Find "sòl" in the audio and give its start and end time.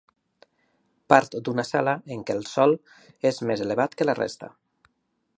2.53-2.73